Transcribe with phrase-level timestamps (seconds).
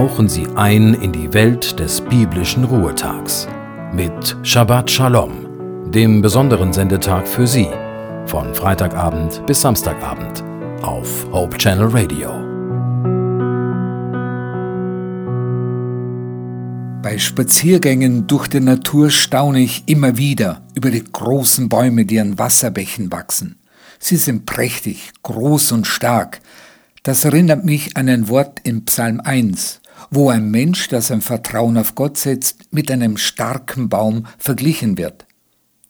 [0.00, 3.46] tauchen Sie ein in die Welt des biblischen Ruhetags
[3.92, 7.68] mit Shabbat Shalom, dem besonderen Sendetag für Sie,
[8.24, 10.42] von Freitagabend bis Samstagabend
[10.80, 12.30] auf Hope Channel Radio.
[17.02, 22.38] Bei Spaziergängen durch die Natur staune ich immer wieder über die großen Bäume, die an
[22.38, 23.58] Wasserbächen wachsen.
[23.98, 26.40] Sie sind prächtig, groß und stark,
[27.02, 29.79] das erinnert mich an ein Wort im Psalm 1,
[30.10, 35.26] wo ein Mensch, der sein Vertrauen auf Gott setzt, mit einem starken Baum verglichen wird.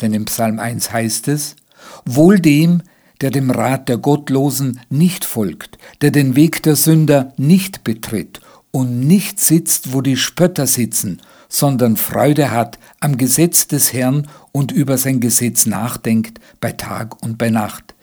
[0.00, 1.56] Denn im Psalm 1 heißt es,
[2.04, 2.82] Wohl dem,
[3.20, 9.00] der dem Rat der Gottlosen nicht folgt, der den Weg der Sünder nicht betritt und
[9.00, 14.96] nicht sitzt, wo die Spötter sitzen, sondern Freude hat am Gesetz des Herrn und über
[14.96, 17.94] sein Gesetz nachdenkt bei Tag und bei Nacht.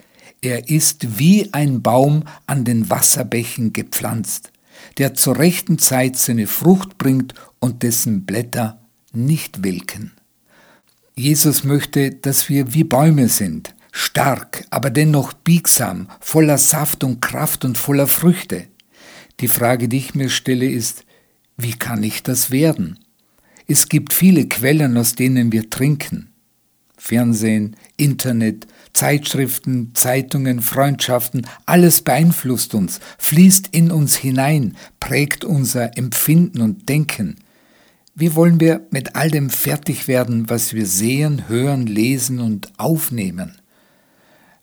[0.42, 4.52] Er ist wie ein Baum an den Wasserbächen gepflanzt,
[4.98, 8.82] der zur rechten Zeit seine Frucht bringt und dessen Blätter
[9.14, 10.12] nicht welken.
[11.16, 17.66] Jesus möchte, dass wir wie Bäume sind, stark, aber dennoch biegsam, voller Saft und Kraft
[17.66, 18.68] und voller Früchte.
[19.40, 21.06] Die Frage, die ich mir stelle, ist,
[21.58, 23.00] wie kann ich das werden?
[23.68, 26.30] Es gibt viele Quellen, aus denen wir trinken.
[26.98, 36.62] Fernsehen, Internet, Zeitschriften, Zeitungen, Freundschaften, alles beeinflusst uns, fließt in uns hinein, prägt unser Empfinden
[36.62, 37.38] und Denken.
[38.16, 43.54] Wie wollen wir mit all dem fertig werden, was wir sehen, hören, lesen und aufnehmen?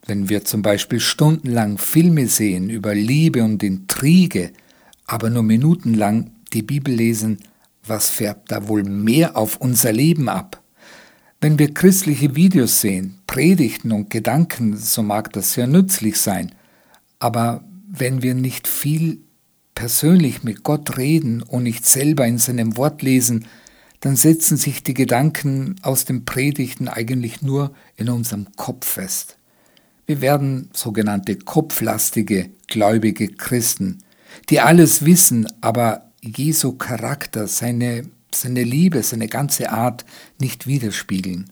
[0.06, 4.50] Wenn wir zum Beispiel stundenlang Filme sehen über Liebe und Intrige,
[5.06, 7.38] aber nur minutenlang die Bibel lesen,
[7.86, 10.60] was färbt da wohl mehr auf unser Leben ab?
[11.40, 16.54] Wenn wir christliche Videos sehen, Predigten und Gedanken, so mag das sehr nützlich sein,
[17.18, 19.18] aber wenn wir nicht viel
[19.74, 23.46] persönlich mit Gott reden und nicht selber in seinem Wort lesen,
[23.98, 29.36] dann setzen sich die Gedanken aus den Predigten eigentlich nur in unserem Kopf fest.
[30.06, 33.98] Wir werden sogenannte kopflastige, gläubige Christen,
[34.48, 40.04] die alles wissen, aber Jesu Charakter, seine seine Liebe, seine ganze Art
[40.38, 41.50] nicht widerspiegeln.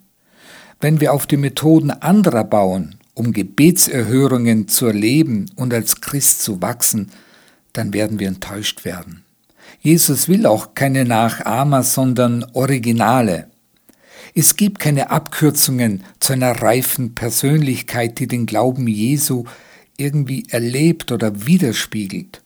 [0.83, 6.61] Wenn wir auf die Methoden anderer bauen, um Gebetserhörungen zu erleben und als Christ zu
[6.61, 7.13] wachsen,
[7.73, 9.23] dann werden wir enttäuscht werden.
[9.81, 13.47] Jesus will auch keine Nachahmer, sondern Originale.
[14.35, 19.45] Es gibt keine Abkürzungen zu einer reifen Persönlichkeit, die den Glauben Jesu
[19.99, 22.43] irgendwie erlebt oder widerspiegelt.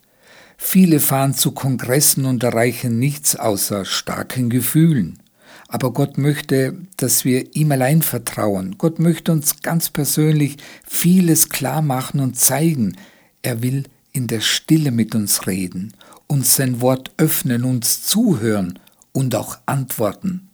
[0.59, 5.21] Viele fahren zu Kongressen und erreichen nichts außer starken Gefühlen.
[5.69, 8.77] Aber Gott möchte, dass wir ihm allein vertrauen.
[8.79, 10.57] Gott möchte uns ganz persönlich
[10.87, 12.97] vieles klar machen und zeigen.
[13.43, 15.93] Er will in der Stille mit uns reden,
[16.27, 18.79] uns sein Wort öffnen, uns zuhören
[19.13, 20.49] und auch antworten.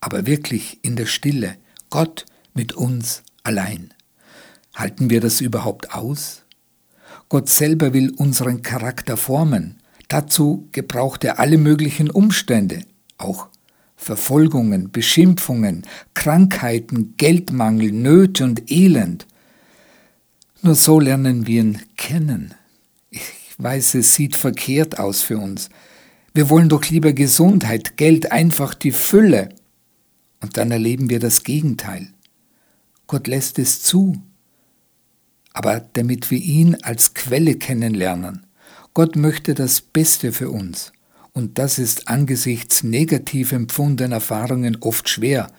[0.00, 1.56] Aber wirklich in der Stille,
[1.90, 3.94] Gott mit uns allein.
[4.74, 6.42] Halten wir das überhaupt aus?
[7.28, 9.78] Gott selber will unseren Charakter formen.
[10.08, 12.82] Dazu gebraucht er alle möglichen Umstände,
[13.16, 13.48] auch
[14.02, 15.82] Verfolgungen, Beschimpfungen,
[16.14, 19.26] Krankheiten, Geldmangel, Nöte und Elend.
[20.60, 22.54] Nur so lernen wir ihn kennen.
[23.10, 23.22] Ich
[23.58, 25.70] weiß, es sieht verkehrt aus für uns.
[26.34, 29.50] Wir wollen doch lieber Gesundheit, Geld, einfach die Fülle.
[30.40, 32.08] Und dann erleben wir das Gegenteil.
[33.06, 34.20] Gott lässt es zu,
[35.52, 38.46] aber damit wir ihn als Quelle kennenlernen.
[38.94, 40.92] Gott möchte das Beste für uns.
[41.32, 45.50] Und das ist angesichts negativ empfundener Erfahrungen oft schwer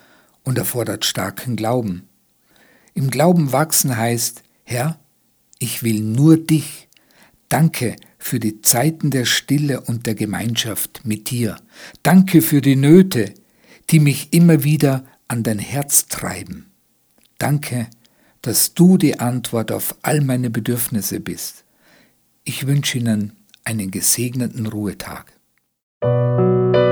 [0.44, 2.08] und erfordert starken Glauben.
[2.94, 5.00] Im Glauben wachsen heißt, Herr,
[5.58, 6.88] ich will nur dich.
[7.50, 11.58] Danke für die Zeiten der Stille und der Gemeinschaft mit dir.
[12.04, 13.34] Danke für die Nöte,
[13.90, 16.68] die mich immer wieder an dein Herz treiben.
[17.40, 17.88] Danke
[18.44, 21.64] dass du die Antwort auf all meine Bedürfnisse bist.
[22.44, 25.33] Ich wünsche Ihnen einen gesegneten Ruhetag.
[26.04, 26.83] Thank you.